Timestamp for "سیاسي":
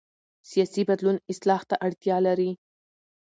0.51-0.81